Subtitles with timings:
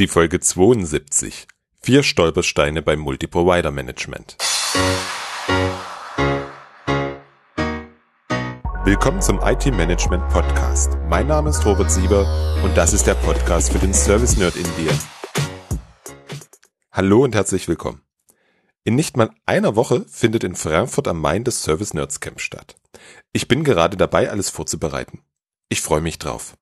[0.00, 1.46] Die Folge 72.
[1.82, 4.38] Vier Stolpersteine beim Multiprovider Management.
[8.82, 10.96] Willkommen zum IT Management Podcast.
[11.06, 12.26] Mein Name ist Robert Sieber
[12.64, 14.98] und das ist der Podcast für den Service Nerd in dir.
[16.90, 18.00] Hallo und herzlich willkommen.
[18.84, 22.74] In nicht mal einer Woche findet in Frankfurt am Main das Service Nerds Camp statt.
[23.34, 25.20] Ich bin gerade dabei, alles vorzubereiten.
[25.68, 26.54] Ich freue mich drauf.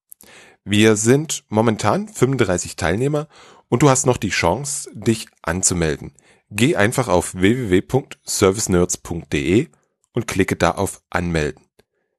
[0.71, 3.29] Wir sind momentan 35 Teilnehmer
[3.71, 6.13] und du hast noch die Chance, dich anzumelden.
[6.51, 9.69] Geh einfach auf www.servicenerds.de
[10.13, 11.65] und klicke da auf Anmelden.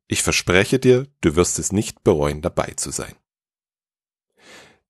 [0.07, 3.13] Ich verspreche dir, du wirst es nicht bereuen, dabei zu sein.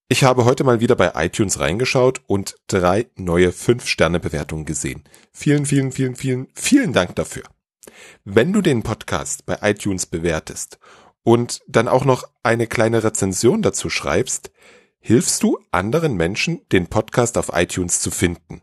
[0.08, 5.03] Ich habe heute mal wieder bei iTunes reingeschaut und drei neue 5-Sterne-Bewertungen gesehen.
[5.34, 7.44] Vielen, vielen, vielen, vielen, vielen Dank dafür.
[8.23, 10.80] Wenn du den Podcast bei iTunes bewertest
[11.23, 14.52] und dann auch noch eine kleine Rezension dazu schreibst,
[15.00, 18.62] hilfst du anderen Menschen, den Podcast auf iTunes zu finden.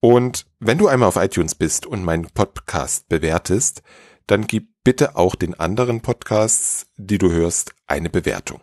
[0.00, 3.82] Und wenn du einmal auf iTunes bist und meinen Podcast bewertest,
[4.26, 8.60] dann gib bitte auch den anderen Podcasts, die du hörst, eine Bewertung.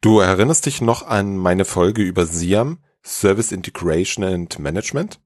[0.00, 5.20] Du erinnerst dich noch an meine Folge über SIAM, Service Integration and Management?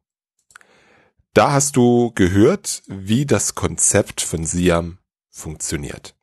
[1.34, 4.98] Da hast du gehört, wie das Konzept von SIAM
[5.30, 6.17] funktioniert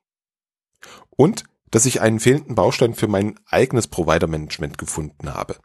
[1.15, 5.55] und dass ich einen fehlenden Baustein für mein eigenes Provider-Management gefunden habe.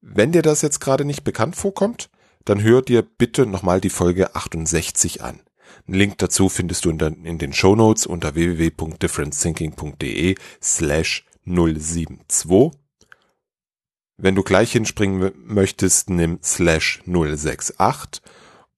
[0.00, 2.10] Wenn dir das jetzt gerade nicht bekannt vorkommt,
[2.44, 5.40] dann hör dir bitte nochmal die Folge 68 an.
[5.86, 12.72] Einen Link dazu findest du in, den Show Notes unter www.differentthinking.de slash 072.
[14.16, 18.22] Wenn du gleich hinspringen möchtest, nimm slash 068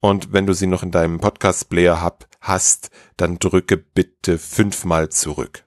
[0.01, 5.65] und wenn du sie noch in deinem Podcast-Player hast, dann drücke bitte fünfmal zurück.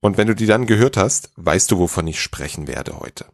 [0.00, 3.26] Und wenn du die dann gehört hast, weißt du, wovon ich sprechen werde heute.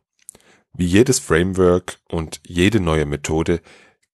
[0.73, 3.61] Wie jedes Framework und jede neue Methode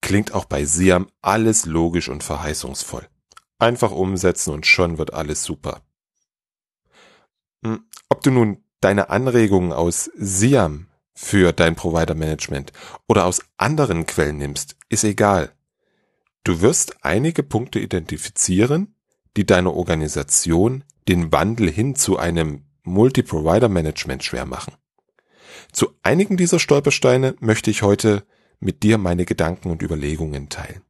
[0.00, 3.06] klingt auch bei Siam alles logisch und verheißungsvoll.
[3.58, 5.82] Einfach umsetzen und schon wird alles super.
[7.64, 12.72] Hm, ob du nun deine Anregungen aus Siam für dein Provider Management
[13.06, 15.52] oder aus anderen Quellen nimmst, ist egal.
[16.44, 18.94] Du wirst einige Punkte identifizieren,
[19.36, 24.74] die deiner Organisation den Wandel hin zu einem Multi-Provider-Management schwer machen.
[25.72, 28.24] Zu einigen dieser Stolpersteine möchte ich heute
[28.60, 30.82] mit dir meine Gedanken und Überlegungen teilen.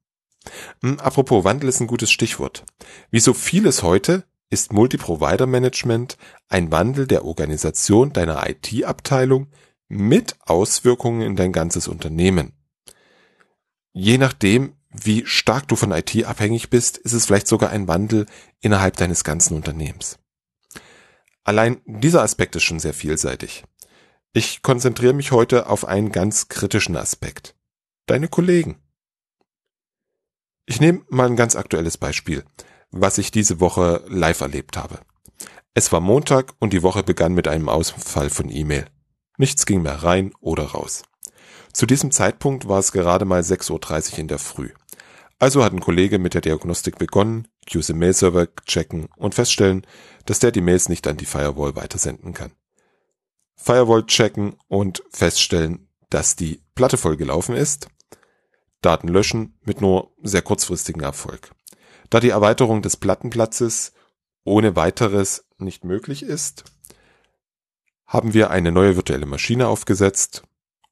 [0.82, 2.64] Hm, apropos Wandel ist ein gutes Stichwort.
[3.10, 9.46] Wie so vieles heute ist Multi-Provider-Management ein Wandel der Organisation deiner IT-Abteilung
[9.88, 12.52] mit Auswirkungen in dein ganzes Unternehmen.
[13.92, 18.26] Je nachdem, wie stark du von IT abhängig bist, ist es vielleicht sogar ein Wandel
[18.60, 20.18] innerhalb deines ganzen Unternehmens.
[21.44, 23.64] Allein dieser Aspekt ist schon sehr vielseitig.
[24.32, 27.56] Ich konzentriere mich heute auf einen ganz kritischen Aspekt.
[28.06, 28.76] Deine Kollegen.
[30.66, 32.44] Ich nehme mal ein ganz aktuelles Beispiel,
[32.90, 35.00] was ich diese Woche live erlebt habe.
[35.74, 38.86] Es war Montag und die Woche begann mit einem Ausfall von E-Mail.
[39.38, 41.02] Nichts ging mehr rein oder raus.
[41.72, 44.70] Zu diesem Zeitpunkt war es gerade mal 6.30 Uhr in der Früh.
[45.40, 49.86] Also hat ein Kollege mit der Diagnostik begonnen, QC-Mail-Server checken und feststellen,
[50.26, 52.52] dass der die Mails nicht an die Firewall weitersenden kann.
[53.56, 57.88] Firewall checken und feststellen, dass die Platte vollgelaufen ist.
[58.82, 61.52] Daten löschen mit nur sehr kurzfristigen Erfolg.
[62.10, 63.92] Da die Erweiterung des Plattenplatzes
[64.44, 66.64] ohne weiteres nicht möglich ist,
[68.06, 70.42] haben wir eine neue virtuelle Maschine aufgesetzt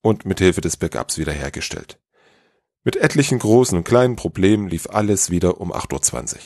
[0.01, 1.99] und mit Hilfe des Backups wiederhergestellt.
[2.88, 6.41] Mit etlichen großen und kleinen Problemen lief alles wieder um 8.20 Uhr.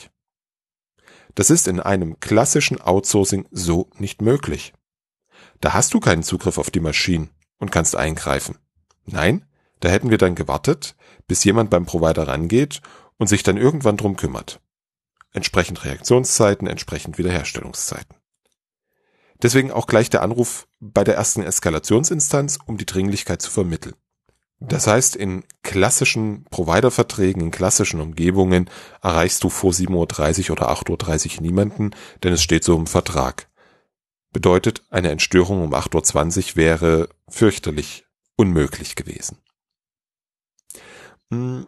[1.35, 4.73] Das ist in einem klassischen Outsourcing so nicht möglich.
[5.61, 8.57] Da hast du keinen Zugriff auf die Maschinen und kannst eingreifen.
[9.05, 9.45] Nein,
[9.79, 12.81] da hätten wir dann gewartet, bis jemand beim Provider rangeht
[13.15, 14.59] und sich dann irgendwann drum kümmert.
[15.31, 18.17] Entsprechend Reaktionszeiten, entsprechend Wiederherstellungszeiten.
[19.41, 23.95] Deswegen auch gleich der Anruf bei der ersten Eskalationsinstanz, um die Dringlichkeit zu vermitteln.
[24.67, 28.69] Das heißt, in klassischen Provider-Verträgen, in klassischen Umgebungen
[29.01, 31.91] erreichst du vor 7.30 Uhr oder 8.30 Uhr niemanden,
[32.23, 33.49] denn es steht so im Vertrag.
[34.31, 38.05] Bedeutet, eine Entstörung um 8.20 Uhr wäre fürchterlich
[38.37, 39.37] unmöglich gewesen.
[41.29, 41.67] Hm.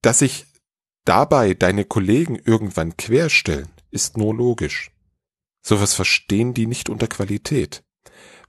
[0.00, 0.46] Dass sich
[1.04, 4.90] dabei deine Kollegen irgendwann querstellen, ist nur logisch.
[5.60, 7.84] Sowas verstehen die nicht unter Qualität.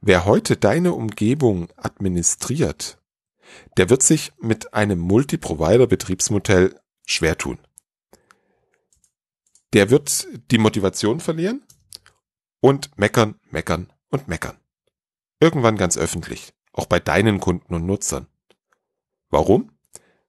[0.06, 3.02] Wer heute deine Umgebung administriert,
[3.78, 7.58] der wird sich mit einem Multi-Provider-Betriebsmodell schwer tun.
[9.72, 11.64] Der wird die Motivation verlieren
[12.60, 14.58] und meckern, meckern und meckern.
[15.40, 18.28] Irgendwann ganz öffentlich, auch bei deinen Kunden und Nutzern.
[19.30, 19.72] Warum?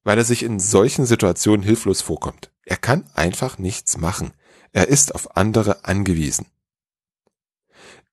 [0.04, 2.52] Weil er sich in solchen Situationen hilflos vorkommt.
[2.64, 4.34] Er kann einfach nichts machen.
[4.70, 6.46] Er ist auf andere angewiesen.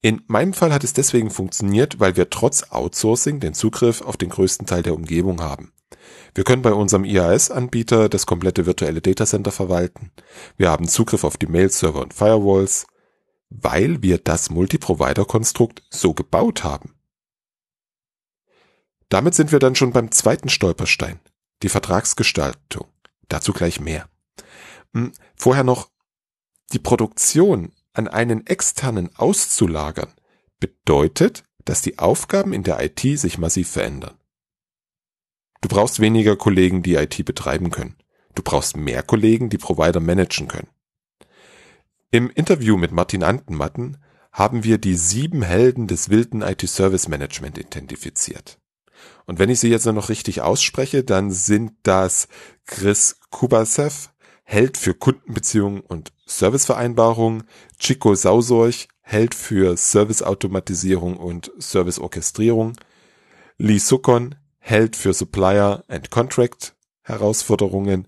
[0.04, 4.30] In meinem Fall hat es deswegen funktioniert, weil wir trotz Outsourcing den Zugriff auf den
[4.30, 5.74] größten Teil der Umgebung haben.
[6.34, 10.12] Wir können bei unserem IaaS-Anbieter das komplette virtuelle Datacenter verwalten.
[10.58, 12.88] Wir haben Zugriff auf die Mail-Server und Firewalls,
[13.50, 16.96] weil wir das Multi-Provider-Konstrukt so gebaut haben.
[19.10, 21.20] Damit sind wir dann schon beim zweiten Stolperstein,
[21.62, 22.88] die Vertragsgestaltung.
[23.28, 24.08] Dazu gleich mehr.
[24.94, 25.90] Hm, vorher noch
[26.72, 30.14] die Produktion an einen externen auszulagern,
[30.60, 34.18] bedeutet, dass die Aufgaben in der IT sich massiv verändern.
[35.62, 37.98] Du brauchst weniger Kollegen, die IT betreiben können.
[38.34, 40.70] Du brauchst mehr Kollegen, die Provider managen können.
[42.10, 43.98] Im Interview mit Martin Antenmatten
[44.32, 48.60] haben wir die sieben Helden des wilden IT-Service Management identifiziert.
[49.26, 52.28] Und wenn ich sie jetzt noch richtig ausspreche, dann sind das
[52.66, 54.10] Chris Kubasev,
[54.44, 57.44] Held für Kundenbeziehungen und Servicevereinbarungen,
[57.80, 62.74] Chico Sausorch, Held für Serviceautomatisierung und Serviceorchestrierung,
[63.58, 68.08] Lee Sukon, Held für Supplier and Contract Herausforderungen,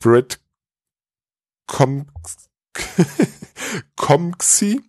[0.00, 0.40] Britt
[3.96, 4.80] Comxi,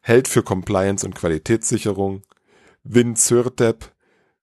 [0.00, 2.22] Held für Compliance und Qualitätssicherung,
[2.82, 3.92] Win Zürtep,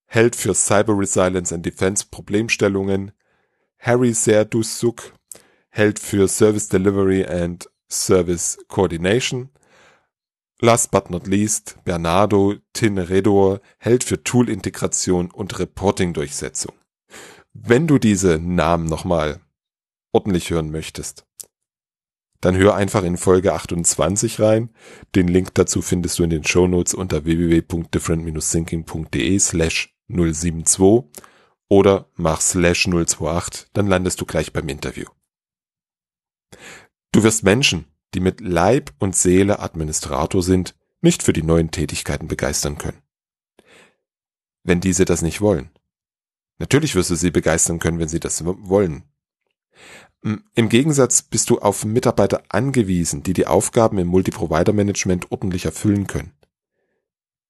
[0.05, 3.11] Held für Cyber Resilience and Defense Problemstellungen,
[3.79, 5.13] Harry Serdusuk,
[5.71, 9.49] Held für Service Delivery and Service Coordination,
[10.63, 16.75] Last but not least, Bernardo Tinredor hält für Tool-Integration und Reporting-Durchsetzung.
[17.53, 19.41] Wenn du diese Namen nochmal
[20.11, 21.25] ordentlich hören möchtest,
[22.41, 24.69] dann hör einfach in Folge 28 rein.
[25.15, 31.05] Den Link dazu findest du in den Shownotes unter www.different-thinking.de slash 072
[31.69, 35.07] oder mach slash 028, dann landest du gleich beim Interview.
[37.11, 42.27] Du wirst Menschen, die mit Leib und Seele Administrator sind, nicht für die neuen Tätigkeiten
[42.27, 43.01] begeistern können.
[44.63, 45.71] Wenn diese das nicht wollen.
[46.59, 49.03] Natürlich wirst du sie begeistern können, wenn sie das wollen.
[50.21, 56.33] Im Gegensatz bist du auf Mitarbeiter angewiesen, die die Aufgaben im Multi-Provider-Management ordentlich erfüllen können.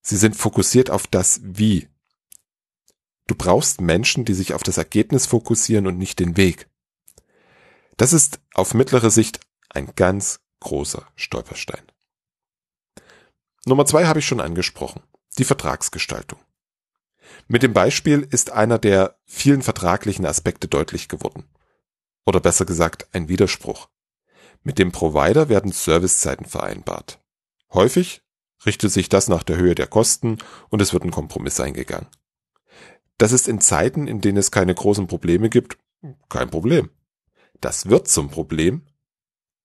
[0.02, 1.90] Sie sind fokussiert auf das Wie.
[3.28, 6.70] Du brauchst Menschen, die sich auf das Ergebnis fokussieren und nicht den Weg.
[8.02, 11.84] Das ist auf mittlere Sicht ein ganz großer Stolperstein.
[13.68, 15.04] Nummer zwei habe ich schon angesprochen,
[15.38, 16.40] die Vertragsgestaltung.
[17.48, 21.48] Mit dem Beispiel ist einer der vielen vertraglichen Aspekte deutlich geworden.
[22.26, 23.88] Oder besser gesagt, ein Widerspruch.
[24.64, 27.20] Mit dem Provider werden Servicezeiten vereinbart.
[27.72, 28.24] Häufig
[28.66, 30.40] richtet sich das nach der Höhe der Kosten
[30.70, 32.08] und es wird ein Kompromiss eingegangen.
[33.20, 35.78] Das ist in Zeiten, in denen es keine großen Probleme gibt,
[36.30, 36.90] kein Problem.
[37.62, 38.82] Das wird zum Problem,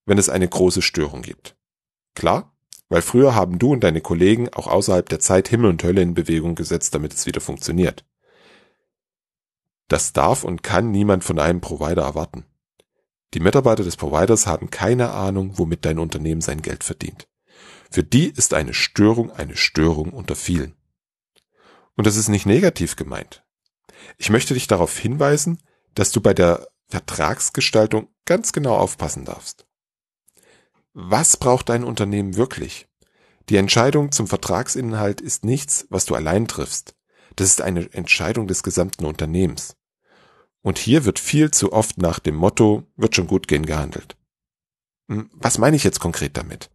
[0.05, 1.57] wenn es eine große Störung gibt.
[2.15, 2.55] Klar,
[2.89, 6.15] weil früher haben du und deine Kollegen auch außerhalb der Zeit Himmel und Hölle in
[6.15, 8.05] Bewegung gesetzt, damit es wieder funktioniert.
[9.89, 12.45] Das darf und kann niemand von einem Provider erwarten.
[13.35, 17.29] Die Mitarbeiter des Providers haben keine Ahnung, womit dein Unternehmen sein Geld verdient.
[17.91, 20.75] Für die ist eine Störung eine Störung unter vielen.
[21.97, 23.45] Und das ist nicht negativ gemeint.
[24.19, 25.63] Ich möchte dich darauf hinweisen,
[25.95, 29.67] dass du bei der Vertragsgestaltung ganz genau aufpassen darfst.
[30.93, 32.89] Was braucht dein Unternehmen wirklich?
[33.49, 36.97] Die Entscheidung zum Vertragsinhalt ist nichts, was du allein triffst.
[37.37, 39.77] Das ist eine Entscheidung des gesamten Unternehmens.
[40.63, 44.17] Und hier wird viel zu oft nach dem Motto, wird schon gut gehen gehandelt.
[45.09, 46.71] Hm, was meine ich jetzt konkret damit?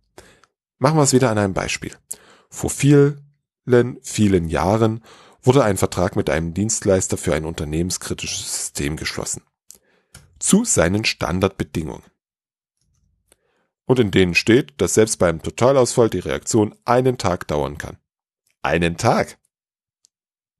[0.78, 1.92] Machen wir es wieder an einem Beispiel.
[2.50, 3.20] Vor vielen,
[4.02, 5.04] vielen Jahren
[5.42, 9.44] wurde ein Vertrag mit einem Dienstleister für ein unternehmenskritisches System geschlossen.
[10.42, 12.04] Zu seinen Standardbedingungen
[13.86, 17.98] und in denen steht, dass selbst beim Totalausfall die Reaktion einen Tag dauern kann.
[18.64, 19.38] Einen Tag?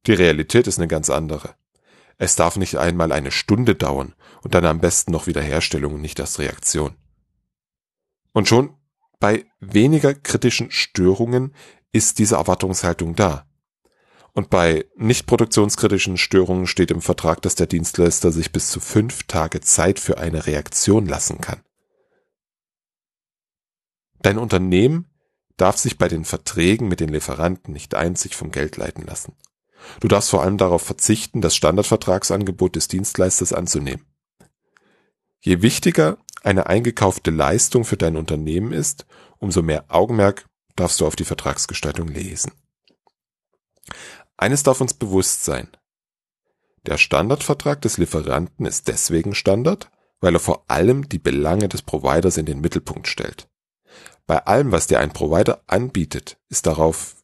[0.06, 1.56] Die Realität ist eine ganz andere.
[2.16, 6.20] Es darf nicht einmal eine Stunde dauern und dann am besten noch Wiederherstellung und nicht
[6.20, 6.94] erst Reaktion.
[8.32, 8.76] Und schon
[9.18, 11.56] bei weniger kritischen Störungen
[11.90, 13.48] ist diese Erwartungshaltung da.
[14.34, 19.24] Und bei nicht produktionskritischen Störungen steht im Vertrag, dass der Dienstleister sich bis zu fünf
[19.24, 21.60] Tage Zeit für eine Reaktion lassen kann.
[24.22, 25.10] Dein Unternehmen
[25.56, 29.36] darf sich bei den Verträgen mit den Lieferanten nicht einzig vom Geld leiten lassen.
[30.00, 34.06] Du darfst vor allem darauf verzichten, das Standardvertragsangebot des Dienstleisters anzunehmen.
[35.40, 39.06] Je wichtiger eine eingekaufte Leistung für dein Unternehmen ist,
[39.38, 40.46] umso mehr Augenmerk
[40.76, 42.52] darfst du auf die Vertragsgestaltung lesen.
[44.36, 45.68] Eines darf uns bewusst sein.
[46.86, 52.36] Der Standardvertrag des Lieferanten ist deswegen Standard, weil er vor allem die Belange des Providers
[52.36, 53.48] in den Mittelpunkt stellt.
[54.26, 57.16] Bei allem, was dir ein Provider anbietet, ist darauf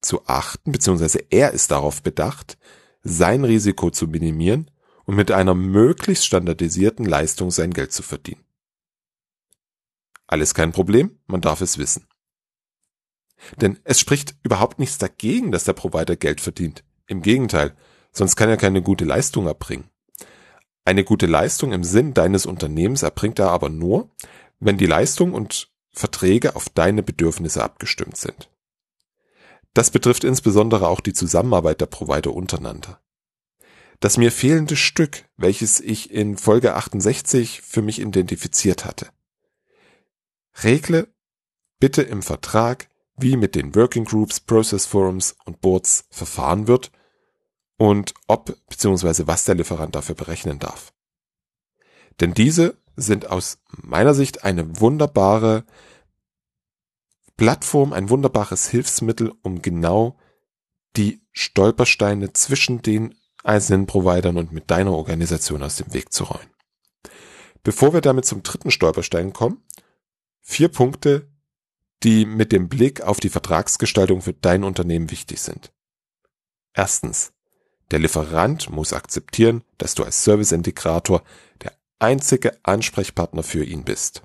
[0.00, 2.56] zu achten, beziehungsweise er ist darauf bedacht,
[3.02, 4.70] sein Risiko zu minimieren
[5.04, 8.44] und mit einer möglichst standardisierten Leistung sein Geld zu verdienen.
[10.26, 12.06] Alles kein Problem, man darf es wissen.
[13.60, 16.84] Denn es spricht überhaupt nichts dagegen, dass der Provider Geld verdient.
[17.06, 17.74] Im Gegenteil,
[18.12, 19.90] sonst kann er keine gute Leistung erbringen.
[20.84, 24.10] Eine gute Leistung im Sinn deines Unternehmens erbringt er aber nur,
[24.60, 28.50] wenn die Leistung und Verträge auf deine Bedürfnisse abgestimmt sind.
[29.74, 33.00] Das betrifft insbesondere auch die Zusammenarbeit der Provider untereinander.
[34.00, 39.08] Das mir fehlende Stück, welches ich in Folge 68 für mich identifiziert hatte.
[40.62, 41.08] Regle
[41.78, 46.90] bitte im Vertrag, wie mit den Working Groups, Process Forums und Boards verfahren wird
[47.78, 49.26] und ob bzw.
[49.26, 50.92] was der Lieferant dafür berechnen darf.
[52.20, 55.64] Denn diese sind aus meiner Sicht eine wunderbare
[57.36, 60.16] Plattform, ein wunderbares Hilfsmittel, um genau
[60.96, 66.50] die Stolpersteine zwischen den einzelnen Providern und mit deiner Organisation aus dem Weg zu räumen.
[67.62, 69.62] Bevor wir damit zum dritten Stolperstein kommen,
[70.40, 71.30] vier Punkte,
[72.02, 75.72] die mit dem Blick auf die Vertragsgestaltung für dein Unternehmen wichtig sind.
[76.74, 77.32] Erstens,
[77.90, 81.22] der Lieferant muss akzeptieren, dass du als Serviceintegrator
[81.62, 84.22] der einzige Ansprechpartner für ihn bist.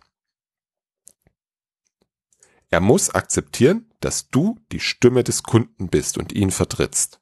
[2.70, 7.20] Er muss akzeptieren, dass du die Stimme des Kunden bist und ihn vertrittst.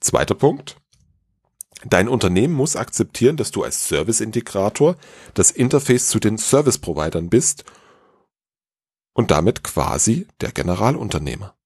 [0.00, 0.76] Zweiter Punkt.
[1.86, 4.96] Dein Unternehmen muss akzeptieren, dass du als Serviceintegrator
[5.34, 7.64] das Interface zu den Service-Providern bist
[9.14, 11.56] und damit quasi der Generalunternehmer.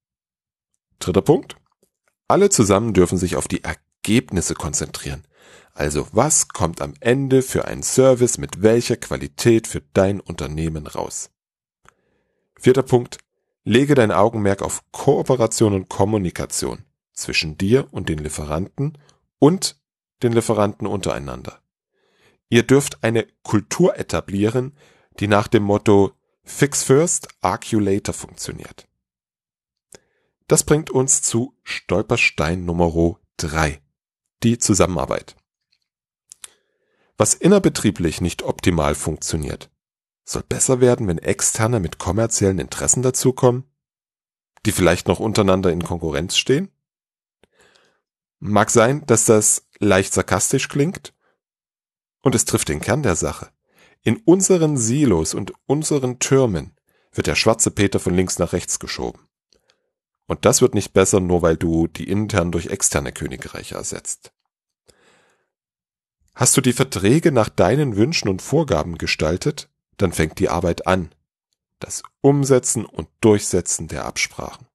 [1.01, 1.57] Dritter Punkt.
[2.29, 5.27] Alle zusammen dürfen sich auf die Ergebnisse konzentrieren.
[5.73, 11.31] Also was kommt am Ende für einen Service mit welcher Qualität für dein Unternehmen raus?
[12.59, 13.19] Vierter Punkt.
[13.65, 18.97] Lege dein Augenmerk auf Kooperation und Kommunikation zwischen dir und den Lieferanten
[19.39, 19.79] und
[20.23, 21.61] den Lieferanten untereinander.
[22.49, 24.75] Ihr dürft eine Kultur etablieren,
[25.21, 26.13] die nach dem Motto
[26.51, 28.89] Fix First, Argue Later funktioniert.
[30.49, 33.81] Das bringt uns zu Stolperstein Nummer 3.
[34.43, 35.37] Die Zusammenarbeit.
[37.17, 39.71] Was innerbetrieblich nicht optimal funktioniert,
[40.25, 43.71] soll besser werden, wenn Externe mit kommerziellen Interessen dazukommen,
[44.65, 46.73] die vielleicht noch untereinander in Konkurrenz stehen?
[48.41, 51.15] Mag sein, dass das leicht sarkastisch klingt,
[52.23, 53.53] und es trifft den Kern der Sache.
[54.03, 56.77] In unseren Silos und unseren Türmen
[57.13, 59.29] wird der schwarze Peter von links nach rechts geschoben.
[60.27, 64.33] Und das wird nicht besser, nur weil du die intern durch externe Königreiche ersetzt.
[66.35, 71.13] Hast du die Verträge nach deinen Wünschen und Vorgaben gestaltet, dann fängt die Arbeit an.
[71.81, 74.67] Das Umsetzen und Durchsetzen der Absprachen.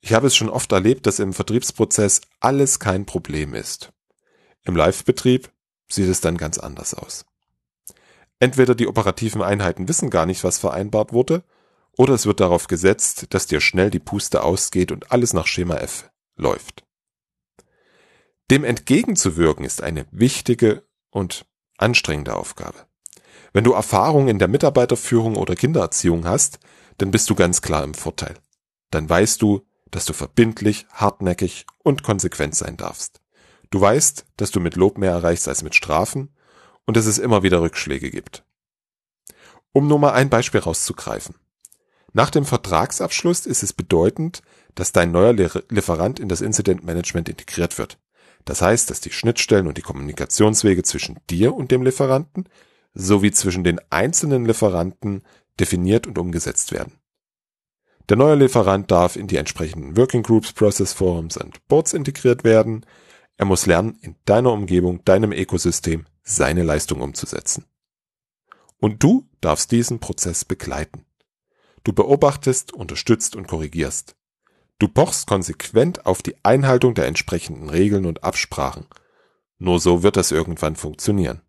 [0.00, 3.92] Ich habe es schon oft erlebt, dass im Vertriebsprozess alles kein Problem ist.
[4.62, 5.50] Im Live-Betrieb
[5.88, 7.24] sieht es dann ganz anders aus.
[8.38, 11.44] Entweder die operativen Einheiten wissen gar nicht, was vereinbart wurde,
[11.96, 15.76] oder es wird darauf gesetzt, dass dir schnell die Puste ausgeht und alles nach Schema
[15.76, 16.84] F läuft.
[18.50, 21.46] Dem entgegenzuwirken ist eine wichtige und
[21.78, 22.86] anstrengende Aufgabe.
[23.52, 26.58] Wenn du Erfahrung in der Mitarbeiterführung oder Kindererziehung hast,
[26.98, 28.34] dann bist du ganz klar im Vorteil.
[28.90, 33.20] Dann weißt du, dass du verbindlich, hartnäckig und konsequent sein darfst.
[33.70, 36.34] Du weißt, dass du mit Lob mehr erreichst als mit Strafen
[36.86, 38.44] und dass es immer wieder Rückschläge gibt.
[39.72, 41.34] Um nur mal ein Beispiel rauszugreifen.
[42.12, 44.42] Nach dem Vertragsabschluss ist es bedeutend,
[44.74, 47.98] dass dein neuer Lieferant in das Incident Management integriert wird.
[48.44, 52.48] Das heißt, dass die Schnittstellen und die Kommunikationswege zwischen dir und dem Lieferanten
[52.92, 55.22] sowie zwischen den einzelnen Lieferanten
[55.58, 56.92] definiert und umgesetzt werden.
[58.08, 62.84] Der neue Lieferant darf in die entsprechenden Working Groups, Process Forums und Boards integriert werden.
[63.36, 67.64] Er muss lernen, in deiner Umgebung, deinem Ökosystem seine Leistung umzusetzen.
[68.78, 71.04] Und du darfst diesen Prozess begleiten.
[71.84, 74.16] Du beobachtest, unterstützt und korrigierst.
[74.78, 78.86] Du pochst konsequent auf die Einhaltung der entsprechenden Regeln und Absprachen.
[79.58, 81.42] Nur so wird das irgendwann funktionieren.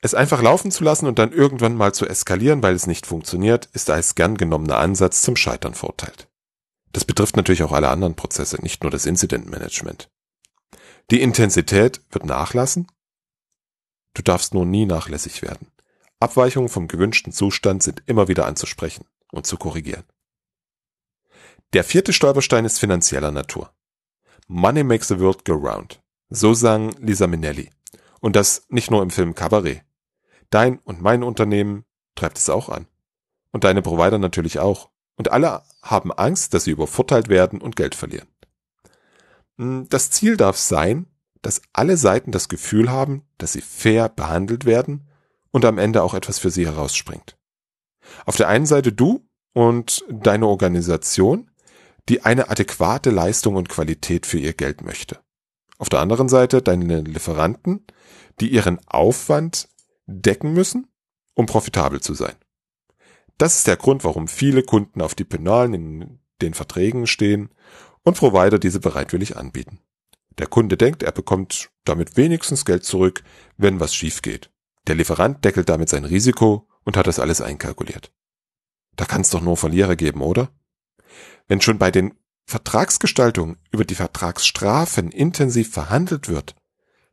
[0.00, 3.66] Es einfach laufen zu lassen und dann irgendwann mal zu eskalieren, weil es nicht funktioniert,
[3.72, 6.28] ist als gern genommener Ansatz zum Scheitern verurteilt.
[6.92, 10.10] Das betrifft natürlich auch alle anderen Prozesse, nicht nur das Incident Management.
[11.10, 12.86] Die Intensität wird nachlassen.
[14.14, 15.70] Du darfst nur nie nachlässig werden.
[16.20, 20.04] Abweichungen vom gewünschten Zustand sind immer wieder anzusprechen und zu korrigieren.
[21.74, 23.72] Der vierte Stolperstein ist finanzieller Natur.
[24.46, 26.02] Money makes the world go round.
[26.30, 27.70] So sang Lisa Minnelli.
[28.20, 29.82] Und das nicht nur im Film Cabaret.
[30.50, 32.86] Dein und mein Unternehmen treibt es auch an.
[33.52, 34.90] Und deine Provider natürlich auch.
[35.18, 38.28] Und alle haben Angst, dass sie übervorteilt werden und Geld verlieren.
[39.58, 41.06] Hm, das Ziel darf sein,
[41.42, 45.08] dass alle Seiten das Gefühl haben, dass sie fair behandelt werden
[45.50, 47.36] und am Ende auch etwas für sie herausspringt.
[48.24, 51.50] Auf der einen Seite du und deine Organisation,
[52.08, 55.18] die eine adäquate Leistung und Qualität für ihr Geld möchte.
[55.78, 57.86] Auf der anderen Seite deine Lieferanten,
[58.40, 59.68] die ihren Aufwand
[60.06, 60.86] decken müssen,
[61.34, 62.34] um profitabel zu sein.
[63.38, 67.50] Das ist der Grund, warum viele Kunden auf die Penalen in den Verträgen stehen
[68.02, 69.80] und Provider diese bereitwillig anbieten.
[70.38, 73.22] Der Kunde denkt, er bekommt damit wenigstens Geld zurück,
[73.56, 74.50] wenn was schief geht.
[74.86, 78.12] Der Lieferant deckelt damit sein Risiko und hat das alles einkalkuliert.
[78.96, 80.50] Da kann es doch nur Verlierer geben, oder?
[81.46, 82.14] Wenn schon bei den
[82.46, 86.56] Vertragsgestaltungen über die Vertragsstrafen intensiv verhandelt wird,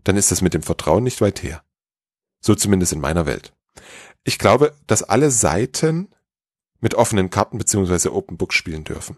[0.03, 1.63] dann ist es mit dem Vertrauen nicht weit her.
[2.39, 3.53] So zumindest in meiner Welt.
[4.23, 6.14] Ich glaube, dass alle Seiten
[6.85, 8.09] mit offenen Karten bzw.
[8.09, 9.15] Open Book spielen dürfen.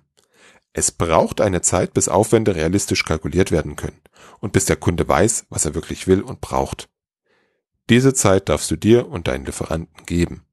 [0.71, 3.99] Es braucht eine Zeit, bis Aufwände realistisch kalkuliert werden können
[4.39, 6.87] und bis der Kunde weiß, was er wirklich will und braucht.
[7.89, 10.45] Diese Zeit darfst du dir und deinen Lieferanten geben.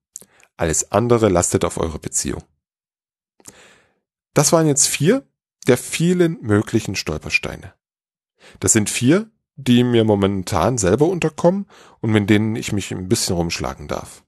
[0.57, 2.43] Alles andere lastet auf eure Beziehung.
[4.33, 5.25] Das waren jetzt vier
[5.69, 7.75] der vielen möglichen Stolpersteine.
[8.59, 11.69] Das sind vier, die mir momentan selber unterkommen
[12.01, 14.25] und mit denen ich mich ein bisschen rumschlagen darf.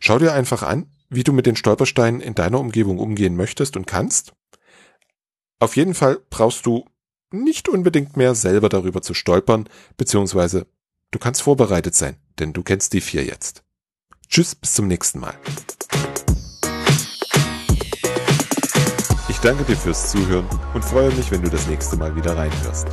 [0.00, 3.86] Schau dir einfach an, wie du mit den Stolpersteinen in deiner Umgebung umgehen möchtest und
[3.86, 4.34] kannst
[5.58, 6.84] auf jeden Fall brauchst du
[7.30, 10.66] nicht unbedingt mehr selber darüber zu stolpern, beziehungsweise
[11.10, 13.64] du kannst vorbereitet sein, denn du kennst die vier jetzt.
[14.28, 15.34] Tschüss, bis zum nächsten Mal.
[19.28, 22.88] Ich danke dir fürs Zuhören und freue mich, wenn du das nächste Mal wieder reinhörst.